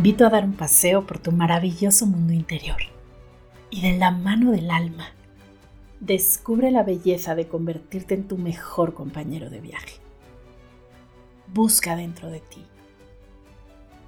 [0.00, 2.78] invito a dar un paseo por tu maravilloso mundo interior
[3.68, 5.10] y de la mano del alma
[6.00, 9.96] descubre la belleza de convertirte en tu mejor compañero de viaje.
[11.48, 12.64] Busca dentro de ti,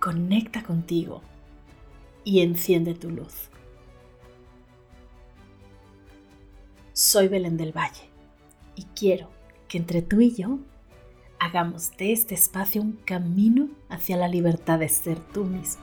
[0.01, 1.21] conecta contigo
[2.25, 3.51] y enciende tu luz.
[6.95, 8.09] Soy Belén del Valle
[8.77, 9.29] y quiero
[9.69, 10.59] que entre tú y yo
[11.43, 15.83] hagamos de este espacio un camino hacia la libertad de ser tú mismo.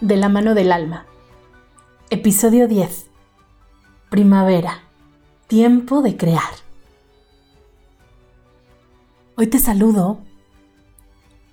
[0.00, 1.04] De la mano del alma.
[2.08, 3.10] Episodio 10.
[4.08, 4.84] Primavera.
[5.48, 6.65] Tiempo de crear.
[9.38, 10.20] Hoy te saludo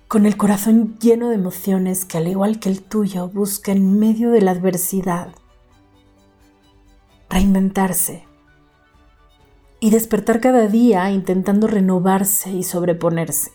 [0.08, 4.30] con el corazón lleno de emociones que al igual que el tuyo busca en medio
[4.30, 5.28] de la adversidad
[7.28, 8.24] reinventarse
[9.80, 13.52] y despertar cada día intentando renovarse y sobreponerse.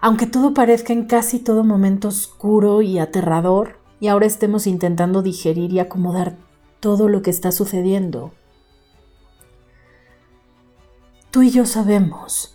[0.00, 5.72] Aunque todo parezca en casi todo momento oscuro y aterrador, y ahora estemos intentando digerir
[5.72, 6.36] y acomodar
[6.80, 8.32] todo lo que está sucediendo,
[11.32, 12.54] Tú y yo sabemos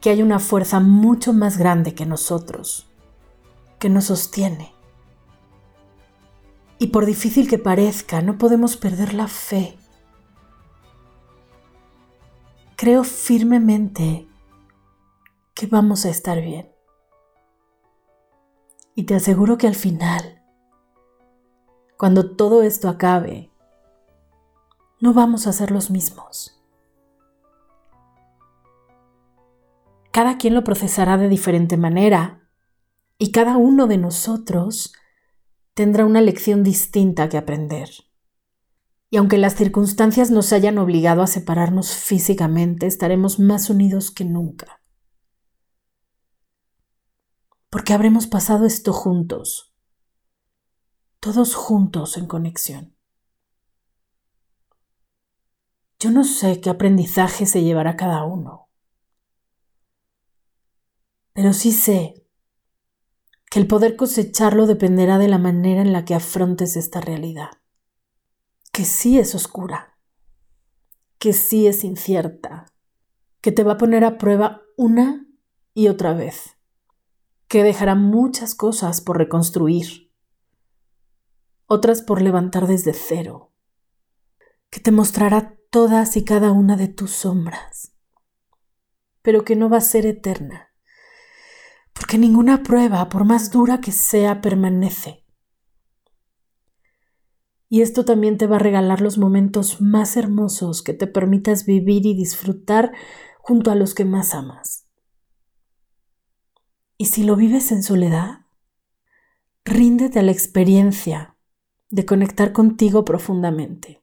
[0.00, 2.86] que hay una fuerza mucho más grande que nosotros,
[3.80, 4.72] que nos sostiene.
[6.78, 9.76] Y por difícil que parezca, no podemos perder la fe.
[12.76, 14.28] Creo firmemente
[15.52, 16.70] que vamos a estar bien.
[18.94, 20.40] Y te aseguro que al final,
[21.96, 23.50] cuando todo esto acabe,
[25.00, 26.57] no vamos a ser los mismos.
[30.18, 32.50] Cada quien lo procesará de diferente manera
[33.18, 34.92] y cada uno de nosotros
[35.74, 37.88] tendrá una lección distinta que aprender.
[39.10, 44.82] Y aunque las circunstancias nos hayan obligado a separarnos físicamente, estaremos más unidos que nunca.
[47.70, 49.72] Porque habremos pasado esto juntos,
[51.20, 52.96] todos juntos en conexión.
[56.00, 58.67] Yo no sé qué aprendizaje se llevará cada uno
[61.38, 62.26] pero sí sé
[63.48, 67.50] que el poder cosecharlo dependerá de la manera en la que afrontes esta realidad,
[68.72, 69.96] que sí es oscura,
[71.20, 72.66] que sí es incierta,
[73.40, 75.28] que te va a poner a prueba una
[75.74, 76.56] y otra vez,
[77.46, 80.12] que dejará muchas cosas por reconstruir,
[81.66, 83.52] otras por levantar desde cero,
[84.70, 87.92] que te mostrará todas y cada una de tus sombras,
[89.22, 90.67] pero que no va a ser eterna
[91.98, 95.24] porque ninguna prueba, por más dura que sea, permanece.
[97.68, 102.06] Y esto también te va a regalar los momentos más hermosos que te permitas vivir
[102.06, 102.92] y disfrutar
[103.40, 104.86] junto a los que más amas.
[106.96, 108.46] Y si lo vives en soledad,
[109.64, 111.36] ríndete a la experiencia
[111.90, 114.02] de conectar contigo profundamente,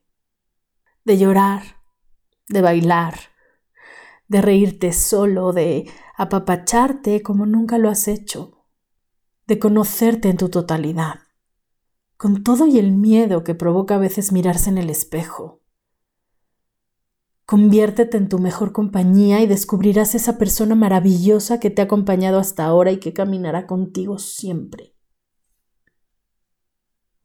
[1.05, 1.81] de llorar,
[2.49, 3.15] de bailar,
[4.27, 8.65] de reírte solo, de apapacharte como nunca lo has hecho,
[9.47, 11.19] de conocerte en tu totalidad,
[12.17, 15.61] con todo y el miedo que provoca a veces mirarse en el espejo.
[17.45, 22.65] Conviértete en tu mejor compañía y descubrirás esa persona maravillosa que te ha acompañado hasta
[22.65, 24.95] ahora y que caminará contigo siempre.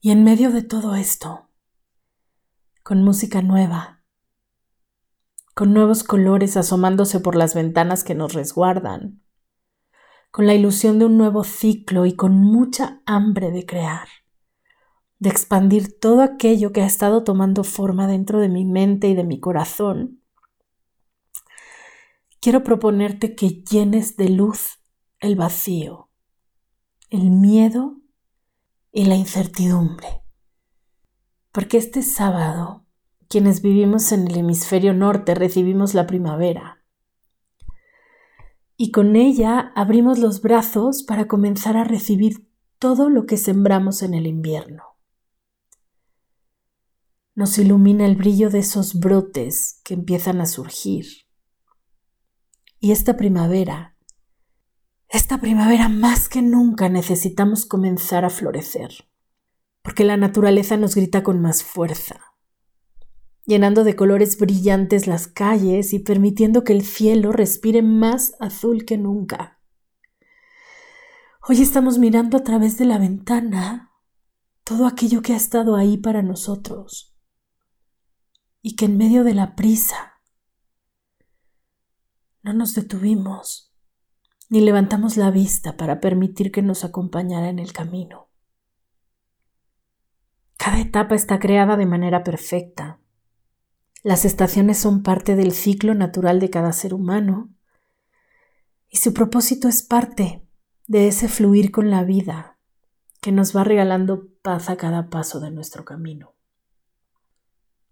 [0.02, 1.48] Y en medio de todo esto,
[2.82, 3.99] con música nueva,
[5.60, 9.22] con nuevos colores asomándose por las ventanas que nos resguardan,
[10.30, 14.08] con la ilusión de un nuevo ciclo y con mucha hambre de crear,
[15.18, 19.22] de expandir todo aquello que ha estado tomando forma dentro de mi mente y de
[19.22, 20.22] mi corazón,
[22.40, 24.82] quiero proponerte que llenes de luz
[25.18, 26.08] el vacío,
[27.10, 28.00] el miedo
[28.92, 30.22] y la incertidumbre.
[31.52, 32.86] Porque este sábado
[33.30, 36.84] quienes vivimos en el hemisferio norte recibimos la primavera.
[38.76, 42.50] Y con ella abrimos los brazos para comenzar a recibir
[42.80, 44.82] todo lo que sembramos en el invierno.
[47.36, 51.06] Nos ilumina el brillo de esos brotes que empiezan a surgir.
[52.80, 53.96] Y esta primavera,
[55.08, 59.08] esta primavera más que nunca necesitamos comenzar a florecer,
[59.82, 62.29] porque la naturaleza nos grita con más fuerza
[63.50, 68.96] llenando de colores brillantes las calles y permitiendo que el cielo respire más azul que
[68.96, 69.60] nunca.
[71.48, 73.90] Hoy estamos mirando a través de la ventana
[74.62, 77.18] todo aquello que ha estado ahí para nosotros
[78.62, 80.20] y que en medio de la prisa
[82.42, 83.74] no nos detuvimos
[84.48, 88.28] ni levantamos la vista para permitir que nos acompañara en el camino.
[90.56, 92.99] Cada etapa está creada de manera perfecta.
[94.02, 97.50] Las estaciones son parte del ciclo natural de cada ser humano
[98.88, 100.46] y su propósito es parte
[100.86, 102.58] de ese fluir con la vida
[103.20, 106.34] que nos va regalando paz a cada paso de nuestro camino.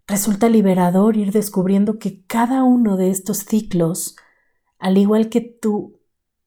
[0.07, 4.15] Resulta liberador ir descubriendo que cada uno de estos ciclos,
[4.79, 6.01] al igual que tú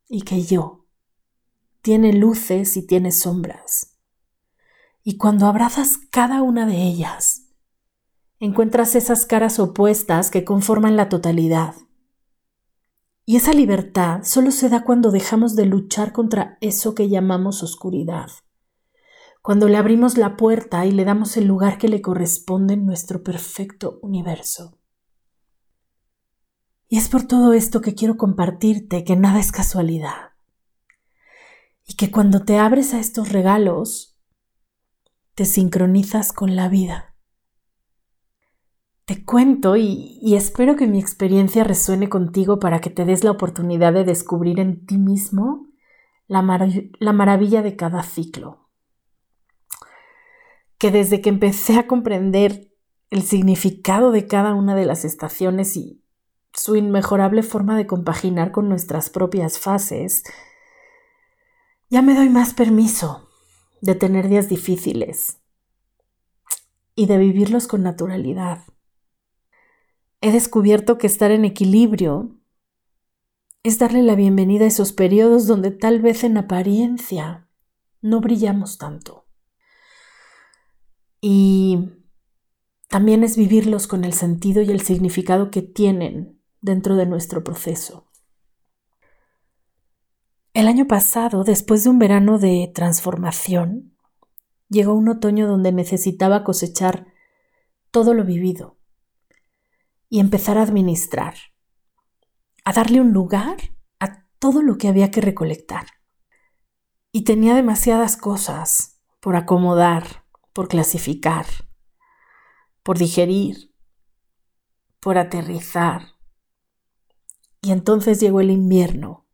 [0.09, 0.85] y que yo.
[1.81, 3.97] Tiene luces y tiene sombras.
[5.05, 7.42] Y cuando abrazas cada una de ellas,
[8.45, 11.77] encuentras esas caras opuestas que conforman la totalidad.
[13.25, 18.31] Y esa libertad solo se da cuando dejamos de luchar contra eso que llamamos oscuridad,
[19.43, 23.23] cuando le abrimos la puerta y le damos el lugar que le corresponde en nuestro
[23.23, 24.77] perfecto universo.
[26.89, 30.33] Y es por todo esto que quiero compartirte que nada es casualidad.
[31.87, 34.19] Y que cuando te abres a estos regalos,
[35.37, 37.12] te sincronizas con la vida.
[39.05, 43.93] Te cuento y, espero que mi experiencia resuene contigo para que te des la oportunidad
[43.93, 45.67] de descubrir en ti mismo
[46.29, 46.43] la,
[46.99, 48.69] la maravilla de cada ciclo.
[50.79, 52.73] Que desde que empecé a comprender
[53.11, 56.03] el significado de cada una de las estaciones y,
[56.55, 60.23] su inmejorable forma de compaginar con nuestras propias fases,
[61.89, 63.29] ya me doy más permiso
[63.81, 65.39] de tener días difíciles
[66.95, 68.65] y de vivirlos con naturalidad.
[70.25, 72.39] He descubierto que estar en equilibrio
[73.65, 77.49] es darle la bienvenida a esos periodos donde tal vez en apariencia
[78.01, 79.27] no brillamos tanto.
[81.21, 81.91] Y
[82.89, 88.07] también es vivirlos con el sentido y el significado que tienen dentro de nuestro proceso.
[90.55, 93.97] El año pasado, después de un verano de transformación,
[94.69, 97.09] llegó un otoño donde necesitaba cosechar
[97.91, 98.79] todo lo vivido
[100.13, 101.37] y empezar a administrar,
[102.67, 103.57] a darle un lugar
[103.99, 105.87] a todo lo que había que recolectar.
[107.13, 111.47] Y tenía demasiadas cosas por acomodar, por clasificar,
[112.83, 113.75] por digerir,
[115.01, 116.09] por aterrizar,
[117.63, 119.25] y entonces llegó el invierno,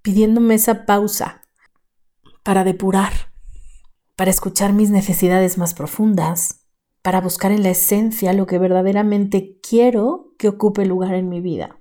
[0.00, 1.42] pidiéndome esa pausa
[2.42, 3.12] para depurar,
[4.16, 6.59] para escuchar mis necesidades más profundas,
[7.02, 11.80] para buscar en la esencia lo que verdaderamente quiero que ocupe lugar en mi vida,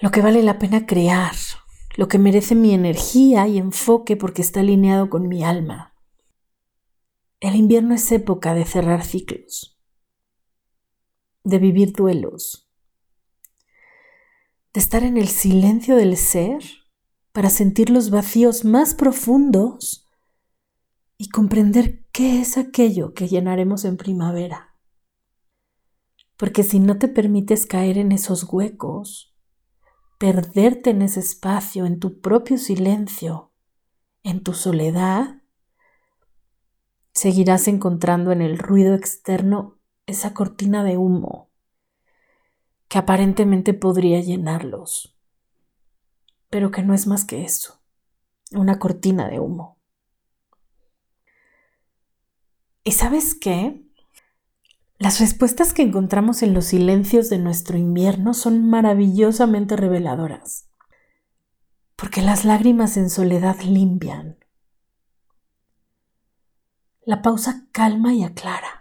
[0.00, 1.34] lo que vale la pena crear,
[1.96, 5.94] lo que merece mi energía y enfoque porque está alineado con mi alma.
[7.40, 9.78] El invierno es época de cerrar ciclos,
[11.42, 12.70] de vivir duelos,
[14.72, 16.62] de estar en el silencio del ser
[17.32, 19.99] para sentir los vacíos más profundos
[21.20, 24.74] y comprender qué es aquello que llenaremos en primavera.
[26.38, 29.36] Porque si no te permites caer en esos huecos,
[30.18, 33.52] perderte en ese espacio, en tu propio silencio,
[34.22, 35.42] en tu soledad,
[37.12, 41.50] seguirás encontrando en el ruido externo esa cortina de humo
[42.88, 45.18] que aparentemente podría llenarlos,
[46.48, 47.82] pero que no es más que eso,
[48.52, 49.79] una cortina de humo.
[52.84, 53.84] ¿Y sabes qué?
[54.98, 60.68] Las respuestas que encontramos en los silencios de nuestro invierno son maravillosamente reveladoras,
[61.96, 64.38] porque las lágrimas en soledad limpian.
[67.04, 68.80] La pausa calma y aclara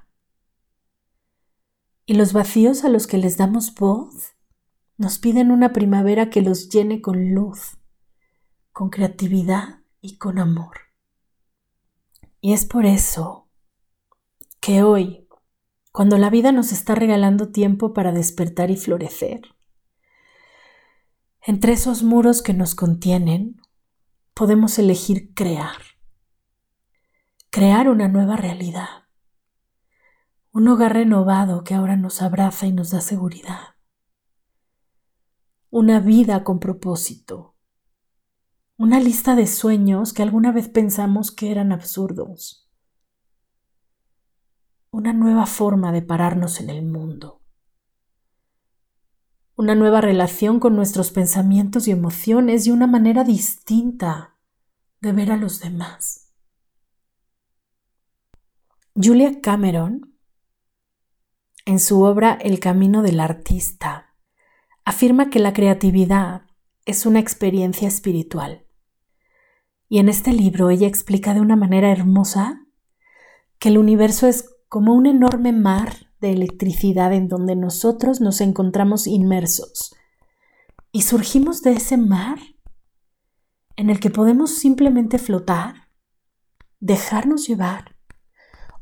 [2.09, 4.33] y los vacíos a los que les damos voz
[4.97, 7.77] nos piden una primavera que los llene con luz,
[8.71, 10.75] con creatividad y con amor.
[12.41, 13.48] Y es por eso
[14.59, 15.27] que hoy,
[15.91, 19.41] cuando la vida nos está regalando tiempo para despertar y florecer,
[21.41, 23.61] entre esos muros que nos contienen,
[24.33, 25.77] podemos elegir crear,
[27.49, 28.87] crear una nueva realidad.
[30.51, 33.75] Un hogar renovado que ahora nos abraza y nos da seguridad,
[35.69, 37.55] una vida con propósito,
[38.77, 42.68] una lista de sueños que alguna vez pensamos que eran absurdos,
[44.91, 47.41] una nueva forma de pararnos en el mundo,
[49.55, 54.37] una nueva relación con nuestros pensamientos y emociones y una manera distinta
[55.01, 56.33] de ver a los demás.
[58.95, 60.17] Julia Cameron,
[61.65, 64.15] en su obra El Camino del Artista,
[64.85, 66.41] afirma que la creatividad
[66.85, 68.65] es una experiencia espiritual.
[69.87, 72.65] Y en este libro ella explica de una manera hermosa
[73.59, 79.07] que el universo es como un enorme mar de electricidad en donde nosotros nos encontramos
[79.07, 79.95] inmersos.
[80.91, 82.39] Y surgimos de ese mar
[83.75, 85.89] en el que podemos simplemente flotar,
[86.79, 87.95] dejarnos llevar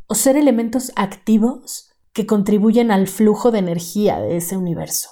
[0.07, 5.09] o ser elementos activos que contribuyen al flujo de energía de ese universo.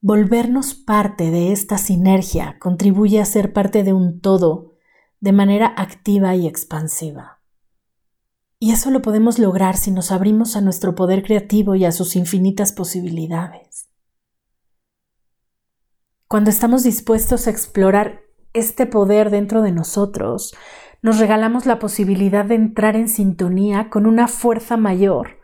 [0.00, 4.75] Volvernos parte de esta sinergia contribuye a ser parte de un todo
[5.20, 7.40] de manera activa y expansiva.
[8.58, 12.16] Y eso lo podemos lograr si nos abrimos a nuestro poder creativo y a sus
[12.16, 13.90] infinitas posibilidades.
[16.26, 20.54] Cuando estamos dispuestos a explorar este poder dentro de nosotros,
[21.02, 25.38] nos regalamos la posibilidad de entrar en sintonía con una fuerza mayor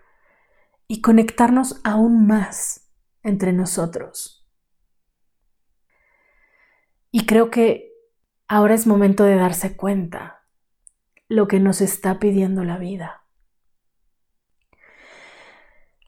[0.88, 2.90] y conectarnos aún más
[3.22, 4.48] entre nosotros.
[7.10, 7.91] Y creo que
[8.52, 10.44] ahora es momento de darse cuenta
[11.26, 13.24] lo que nos está pidiendo la vida.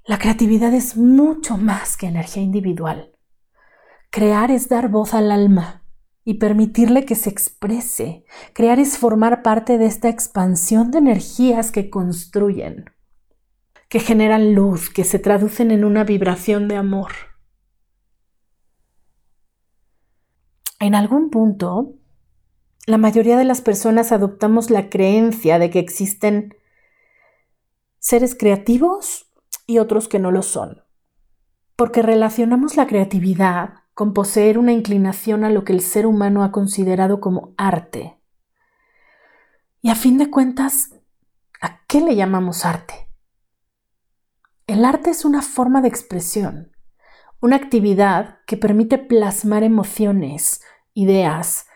[0.04, 3.16] La creatividad es mucho más que energía individual.
[4.10, 5.86] Crear es dar voz al alma
[6.22, 8.26] y permitirle que se exprese.
[8.52, 12.90] Crear es formar parte de esta expansión de energías que construyen,
[13.88, 17.12] que generan luz, que se traducen en una vibración de amor.
[20.78, 21.94] En algún punto,
[22.86, 26.54] la mayoría de las personas adoptamos la creencia de que existen
[27.98, 29.32] seres creativos
[29.66, 30.84] y otros que no lo son,
[31.76, 36.52] porque relacionamos la creatividad con poseer una inclinación a lo que el ser humano ha
[36.52, 38.18] considerado como arte.
[39.80, 40.90] Y a fin de cuentas,
[41.62, 43.08] ¿a qué le llamamos arte?
[44.66, 46.72] El arte es una forma de expresión,
[47.40, 50.60] una actividad que permite plasmar emociones,
[50.92, 51.66] ideas,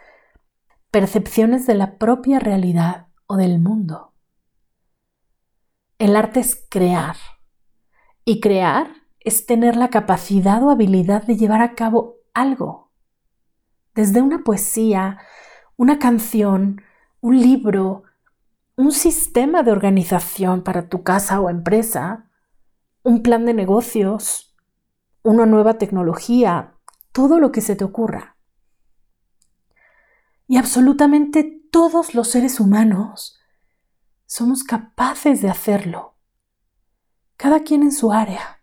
[0.91, 4.15] percepciones de la propia realidad o del mundo.
[5.99, 7.17] El arte es crear,
[8.25, 8.89] y crear
[9.21, 12.93] es tener la capacidad o habilidad de llevar a cabo algo.
[13.95, 15.19] Desde una poesía,
[15.77, 16.83] una canción,
[17.21, 18.05] un libro,
[18.77, 22.31] un sistema de organización para tu casa o empresa,
[23.03, 24.57] un plan de negocios,
[25.23, 26.75] una nueva tecnología,
[27.13, 28.38] todo lo que se te ocurra.
[30.49, 33.39] Y absolutamente todos los seres humanos
[34.25, 36.17] somos capaces de hacerlo,
[37.37, 38.63] cada quien en su área.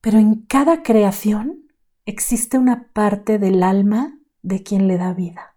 [0.00, 1.66] Pero en cada creación
[2.04, 5.56] existe una parte del alma de quien le da vida.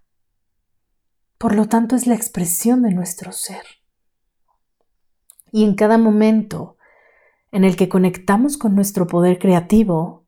[1.38, 3.66] Por lo tanto, es la expresión de nuestro ser.
[5.52, 6.78] Y en cada momento
[7.52, 10.26] en el que conectamos con nuestro poder creativo,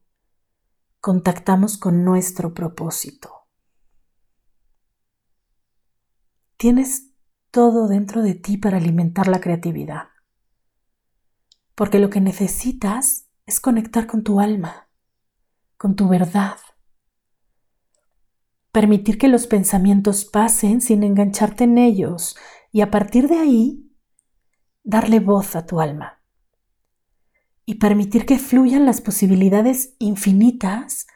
[0.99, 3.34] contactamos con nuestro propósito.
[6.57, 7.11] Tienes
[7.51, 10.09] todo dentro de ti para alimentar la creatividad.
[11.75, 14.89] Porque lo que necesitas es conectar con tu alma,
[15.77, 16.57] con tu verdad.
[18.71, 22.37] Permitir que los pensamientos pasen sin engancharte en ellos
[22.71, 23.91] y a partir de ahí
[24.83, 26.21] darle voz a tu alma.
[27.65, 31.07] Y permitir que fluyan las posibilidades infinitas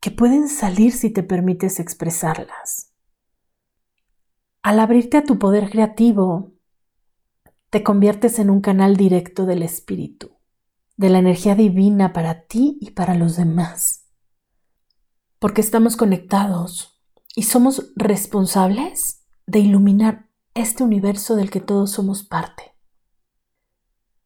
[0.00, 2.89] que pueden salir si te permites expresarlas.
[4.62, 6.52] Al abrirte a tu poder creativo,
[7.70, 10.40] te conviertes en un canal directo del espíritu
[11.00, 14.04] de la energía divina para ti y para los demás.
[15.38, 17.00] Porque estamos conectados
[17.34, 22.74] y somos responsables de iluminar este universo del que todos somos parte.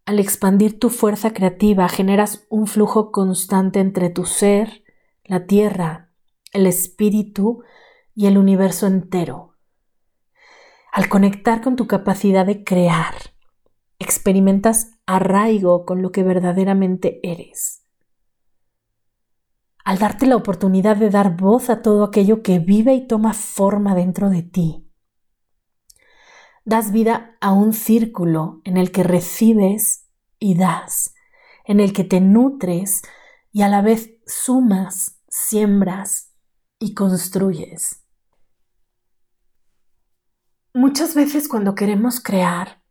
[0.05, 4.83] Al expandir tu fuerza creativa generas un flujo constante entre tu ser,
[5.23, 6.11] la tierra,
[6.53, 7.63] el espíritu
[8.17, 9.54] y el universo entero.
[10.95, 13.17] Al conectar con tu capacidad de crear,
[13.99, 17.83] experimentas arraigo con lo que verdaderamente eres.
[19.85, 23.97] Al darte la oportunidad de dar voz a todo aquello que vive y toma forma
[23.97, 24.89] dentro de ti,
[26.65, 30.09] das vida a un círculo en el que recibes
[30.39, 31.13] y das,
[31.65, 33.03] en el que te nutres
[33.51, 36.33] y a la vez sumas, siembras
[36.79, 38.04] y construyes.
[40.77, 42.83] Muchas veces cuando queremos crear,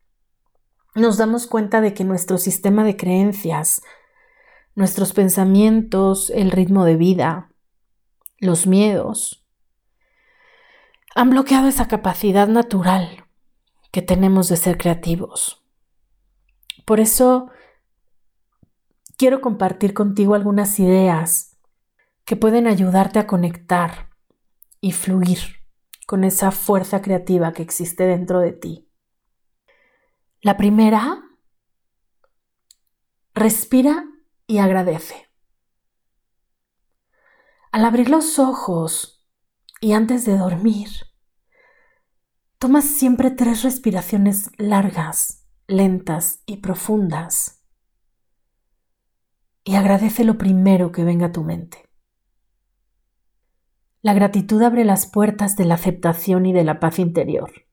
[0.96, 3.82] nos damos cuenta de que nuestro sistema de creencias,
[4.74, 7.52] nuestros pensamientos, el ritmo de vida,
[8.40, 9.46] los miedos,
[11.14, 13.26] han bloqueado esa capacidad natural
[13.92, 15.62] que tenemos de ser creativos.
[16.86, 17.50] Por eso
[19.18, 21.58] quiero compartir contigo algunas ideas
[22.24, 24.10] que pueden ayudarte a conectar
[24.80, 25.63] y fluir
[26.06, 28.90] con esa fuerza creativa que existe dentro de ti.
[30.42, 31.24] La primera,
[33.34, 34.06] respira
[34.46, 35.30] y agradece.
[37.72, 39.26] Al abrir los ojos
[39.82, 40.90] y antes de dormir,
[42.60, 47.66] toma siempre tres respiraciones largas, lentas y profundas.
[49.64, 51.83] Y agradece lo primero que venga a tu mente.
[54.04, 57.66] La gratitud abre las puertas de la aceptación y de la paz interior.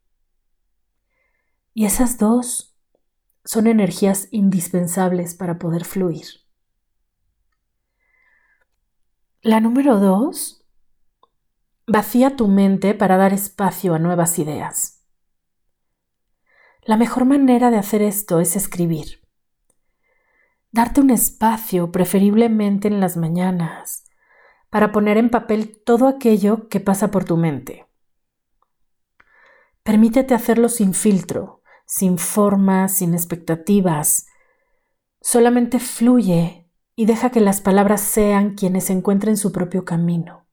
[1.74, 2.78] Y esas dos
[3.44, 6.26] son energías indispensables para poder fluir.
[9.42, 10.64] La número dos,
[11.88, 15.04] vacía tu mente para dar espacio a nuevas ideas.
[16.82, 19.26] La mejor manera de hacer esto es escribir.
[20.70, 24.04] Darte un espacio, preferiblemente en las mañanas,
[24.70, 27.86] para poner en papel todo aquello que pasa por tu mente.
[29.82, 34.26] Permítete hacerlo sin filtro, sin formas, sin expectativas.
[35.20, 40.46] Solamente fluye y deja que las palabras sean quienes encuentren su propio camino.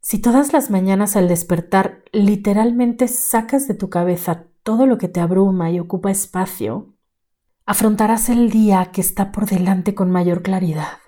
[0.00, 5.20] Si todas las mañanas al despertar literalmente sacas de tu cabeza todo lo que te
[5.20, 6.94] abruma y ocupa espacio,
[7.64, 10.98] afrontarás el día que está por delante con mayor claridad.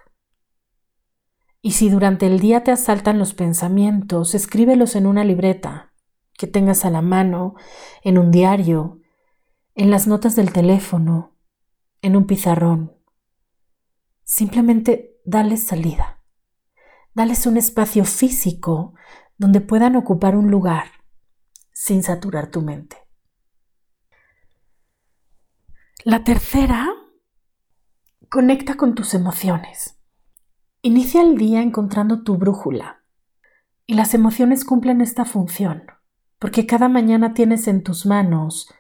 [1.67, 5.93] Y si durante el día te asaltan los pensamientos, escríbelos en una libreta
[6.39, 7.57] que tengas a la mano,
[8.05, 9.01] en un diario,
[9.75, 11.35] en las notas del teléfono,
[12.03, 12.97] en un pizarrón.
[14.23, 16.23] Simplemente dales salida.
[17.15, 18.95] Dales un espacio físico
[19.37, 20.87] donde puedan ocupar un lugar
[21.73, 22.97] sin saturar tu mente.
[26.05, 26.87] La tercera,
[28.29, 29.96] conecta con tus emociones.
[30.87, 33.03] Inicia el día encontrando tu brújula.
[33.87, 35.83] Y las emociones cumplen esta función,
[36.39, 38.73] porque cada mañana tienes en tus manos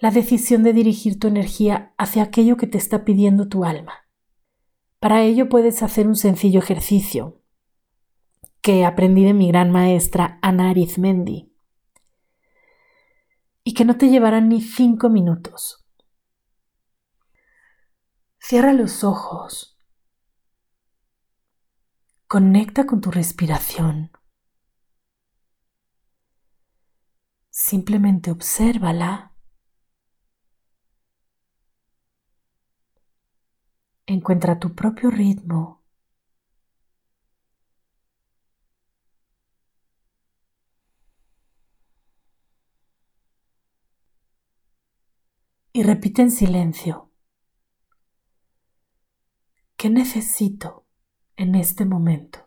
[0.00, 3.92] la decisión de dirigir tu energía hacia aquello que te está pidiendo tu alma.
[5.00, 7.42] Para ello puedes hacer un sencillo ejercicio
[8.62, 11.52] que aprendí de mi gran maestra Ana Arizmendi
[13.64, 15.84] y que no te llevará ni cinco minutos.
[18.38, 19.71] Cierra los ojos.
[22.32, 24.10] Conecta con tu respiración.
[27.50, 29.34] Simplemente obsérvala
[34.06, 35.82] Encuentra tu propio ritmo.
[45.74, 47.10] Y repite en silencio.
[49.76, 50.81] ¿Qué necesito
[51.42, 52.46] en este momento?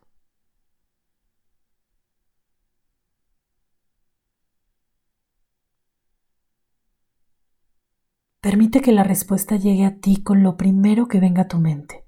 [8.39, 12.05] Permite que la respuesta llegue a ti con lo primero que venga a tu mente.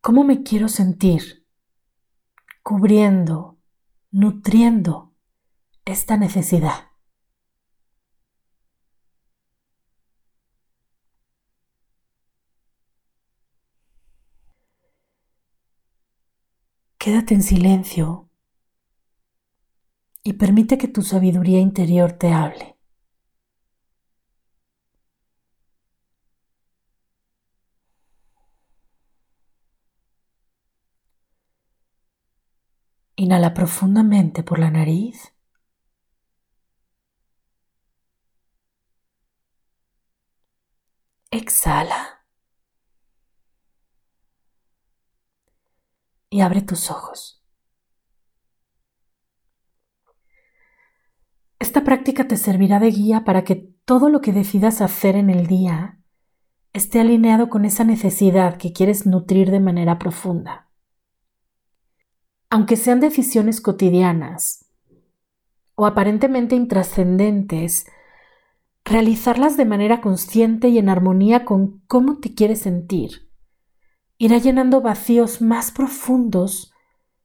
[0.00, 1.44] ¿Cómo me quiero sentir
[2.62, 3.58] cubriendo,
[4.10, 5.12] nutriendo
[5.84, 6.87] esta necesidad?
[16.98, 18.28] Quédate en silencio
[20.22, 22.76] y permite que tu sabiduría interior te hable.
[33.16, 35.34] Inhala profundamente por la nariz.
[41.38, 42.17] Exhala.
[46.30, 47.42] Y abre tus ojos.
[51.58, 55.46] Esta práctica te servirá de guía para que todo lo que decidas hacer en el
[55.46, 55.98] día
[56.72, 60.70] esté alineado con esa necesidad que quieres nutrir de manera profunda.
[62.50, 64.66] Aunque sean decisiones cotidianas
[65.74, 67.86] o aparentemente intrascendentes,
[68.84, 73.27] realizarlas de manera consciente y en armonía con cómo te quieres sentir
[74.18, 76.72] irá llenando vacíos más profundos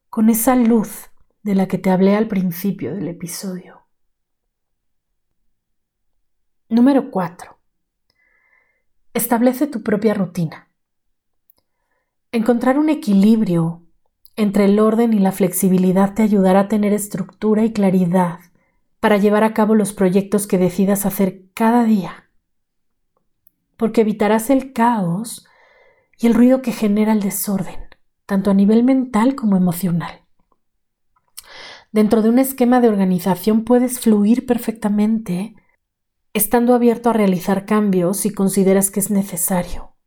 [0.09, 1.09] con esa luz
[1.41, 3.81] de la que te hablé al principio del episodio.
[6.69, 7.57] Número 4.
[9.13, 10.69] Establece tu propia rutina.
[12.31, 13.83] Encontrar un equilibrio
[14.35, 18.39] entre el orden y la flexibilidad te ayudará a tener estructura y claridad
[18.99, 22.29] para llevar a cabo los proyectos que decidas hacer cada día.
[23.77, 25.47] Porque evitarás el caos
[26.23, 27.81] y el ruido que genera el desorden,
[28.25, 30.21] tanto a nivel mental como emocional.
[31.91, 35.53] Dentro de un esquema de organización puedes fluir perfectamente
[36.31, 39.97] estando abierto a realizar cambios si consideras que es necesario.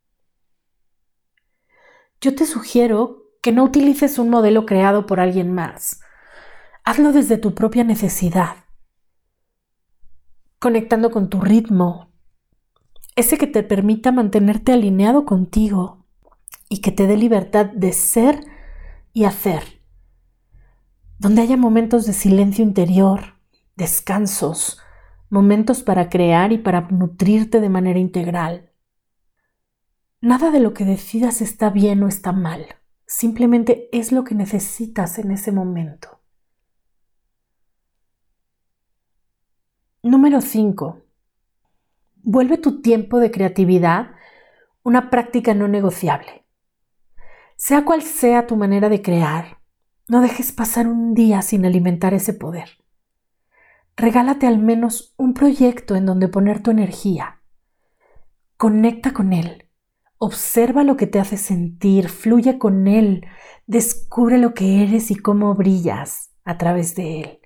[2.22, 6.00] Yo te sugiero que no utilices un modelo creado por alguien más.
[6.82, 8.64] Hazlo desde tu propia necesidad,
[10.58, 12.10] conectando con tu ritmo,
[13.16, 16.05] ese que te permita mantenerte alineado contigo
[16.68, 18.40] y que te dé libertad de ser
[19.12, 19.82] y hacer,
[21.18, 23.38] donde haya momentos de silencio interior,
[23.76, 24.80] descansos,
[25.30, 28.72] momentos para crear y para nutrirte de manera integral.
[30.20, 32.66] Nada de lo que decidas está bien o está mal,
[33.06, 36.20] simplemente es lo que necesitas en ese momento.
[40.02, 41.02] Número 5.
[42.22, 44.12] Vuelve tu tiempo de creatividad
[44.86, 46.45] una práctica no negociable.
[47.56, 49.58] Sea cual sea tu manera de crear,
[50.08, 52.68] no dejes pasar un día sin alimentar ese poder
[53.96, 57.40] regálate al menos un proyecto en donde poner tu energía.
[58.56, 59.70] Conecta con él.
[60.18, 63.26] Observa lo que te hace sentir, fluye con él,
[63.66, 67.40] descubre lo que eres y cómo brillas a través de él.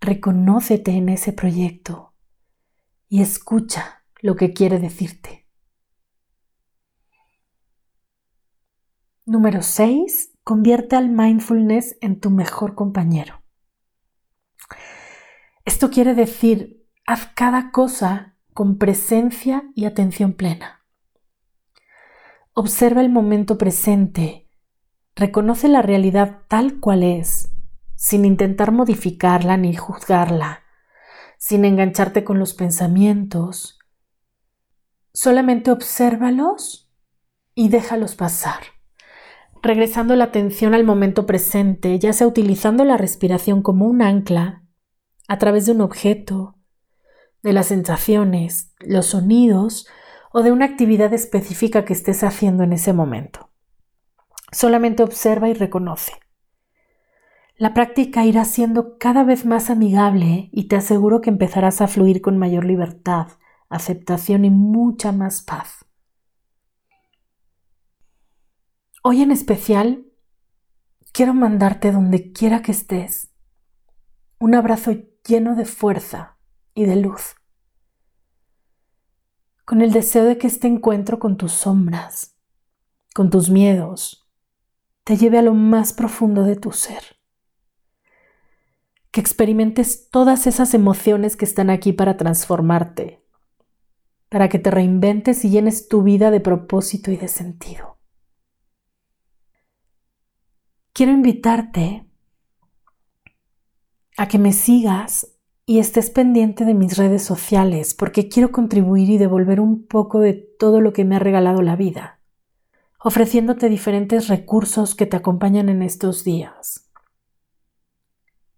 [0.00, 2.14] Reconócete en ese proyecto
[3.08, 5.43] y escucha lo que quiere decirte.
[9.26, 10.32] Número 6.
[10.44, 13.42] Convierte al mindfulness en tu mejor compañero.
[15.64, 20.84] Esto quiere decir, haz cada cosa con presencia y atención plena.
[22.52, 24.50] Observa el momento presente,
[25.16, 27.50] reconoce la realidad tal cual es,
[27.96, 30.64] sin intentar modificarla ni juzgarla,
[31.38, 33.78] sin engancharte con los pensamientos.
[35.14, 36.92] Solamente obsérvalos
[37.54, 38.73] y déjalos pasar,
[39.64, 44.62] regresando la atención al momento presente, ya sea utilizando la respiración como un ancla
[45.26, 46.58] a través de un objeto,
[47.42, 49.86] de las sensaciones, los sonidos
[50.32, 53.50] o de una actividad específica que estés haciendo en ese momento.
[54.52, 56.12] Solamente observa y reconoce.
[57.56, 62.20] La práctica irá siendo cada vez más amigable y te aseguro que empezarás a fluir
[62.20, 63.28] con mayor libertad,
[63.70, 65.86] aceptación y mucha más paz.
[69.06, 70.06] Hoy en especial
[71.12, 73.28] quiero mandarte donde quiera que estés
[74.38, 74.92] un abrazo
[75.28, 76.38] lleno de fuerza
[76.74, 77.36] y de luz,
[79.66, 82.38] con el deseo de que este encuentro con tus sombras,
[83.14, 84.26] con tus miedos,
[85.04, 87.02] te lleve a lo más profundo de tu ser,
[89.10, 93.22] que experimentes todas esas emociones que están aquí para transformarte,
[94.30, 97.93] para que te reinventes y llenes tu vida de propósito y de sentido.
[100.94, 102.06] Quiero invitarte
[104.16, 105.26] a que me sigas
[105.66, 110.34] y estés pendiente de mis redes sociales porque quiero contribuir y devolver un poco de
[110.34, 112.20] todo lo que me ha regalado la vida,
[113.00, 116.88] ofreciéndote diferentes recursos que te acompañan en estos días.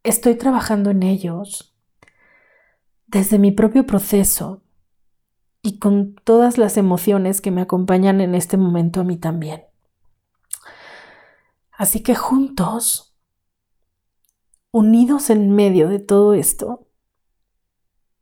[0.03, 1.75] Estoy trabajando en ellos
[3.07, 4.63] desde mi propio proceso
[5.63, 9.63] y con todas las emociones que me acompañan en este momento a mí también.
[11.77, 13.17] Así que juntos
[14.71, 16.89] unidos en medio de todo esto,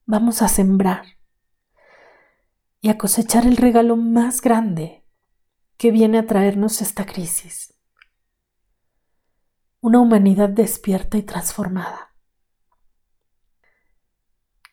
[0.07, 1.19] vamos a sembrar
[2.81, 5.05] y a cosechar el regalo más grande
[5.77, 7.75] que viene a traernos esta crisis.
[9.81, 12.15] Una humanidad despierta y transformada.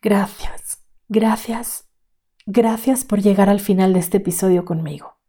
[0.02, 1.90] Gracias, gracias,
[2.46, 5.20] gracias por llegar al final de este episodio conmigo.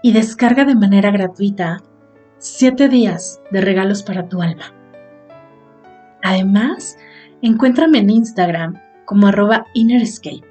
[0.02, 1.82] y descarga de manera gratuita
[2.46, 4.72] 7 días de regalos para tu alma.
[6.22, 6.96] Además,
[7.42, 10.46] encuéntrame en Instagram como arroba innerescape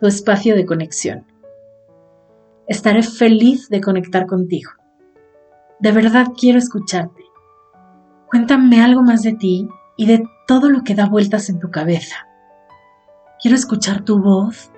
[0.00, 1.26] tu espacio de conexión.
[2.68, 4.70] Estaré feliz de conectar contigo.
[5.80, 7.24] De verdad quiero escucharte.
[8.28, 12.28] Cuéntame algo más de ti y de todo lo que da vueltas en tu cabeza.
[13.42, 14.70] Quiero escuchar tu voz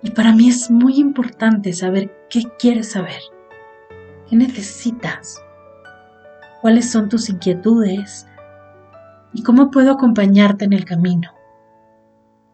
[0.00, 3.20] y para mí es muy importante saber qué quieres saber,
[4.30, 5.42] qué necesitas,
[6.62, 8.28] cuáles son tus inquietudes
[9.34, 11.30] y cómo puedo acompañarte en el camino.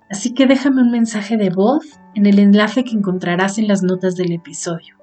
[0.09, 1.85] Así que déjame un mensaje de voz
[2.15, 4.97] en el enlace que encontrarás en las notas del episodio.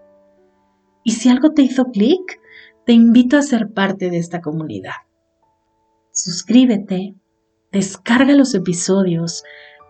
[1.04, 2.40] Y si algo te hizo clic,
[2.86, 4.94] te invito a ser parte de esta comunidad.
[6.12, 7.16] Suscríbete,
[7.72, 9.44] descarga los episodios,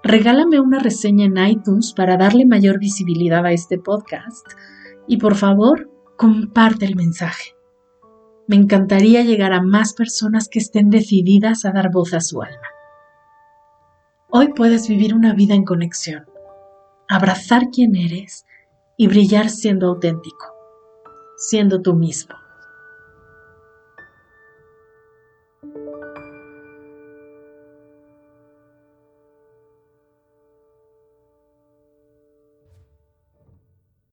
[0.04, 4.46] regálame una reseña en iTunes para darle mayor visibilidad a este podcast
[5.08, 7.56] y por favor, comparte el mensaje.
[8.48, 12.68] Me encantaría llegar a más personas que estén decididas a dar voz a su alma.
[14.30, 16.26] Hoy puedes vivir una vida en conexión,
[17.08, 18.46] abrazar quien eres
[18.98, 20.54] y brillar siendo auténtico,
[21.38, 22.43] siendo tú mismo.